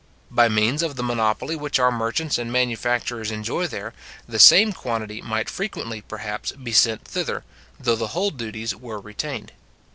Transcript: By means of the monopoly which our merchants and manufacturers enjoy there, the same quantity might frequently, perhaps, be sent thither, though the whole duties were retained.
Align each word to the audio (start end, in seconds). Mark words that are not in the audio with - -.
By 0.31 0.49
means 0.49 0.81
of 0.81 0.95
the 0.95 1.03
monopoly 1.03 1.55
which 1.55 1.77
our 1.77 1.91
merchants 1.91 2.39
and 2.39 2.51
manufacturers 2.51 3.29
enjoy 3.29 3.67
there, 3.67 3.93
the 4.27 4.39
same 4.39 4.73
quantity 4.73 5.21
might 5.21 5.47
frequently, 5.47 6.01
perhaps, 6.01 6.51
be 6.53 6.71
sent 6.71 7.05
thither, 7.05 7.43
though 7.79 7.95
the 7.95 8.07
whole 8.17 8.31
duties 8.31 8.75
were 8.75 8.99
retained. 8.99 9.51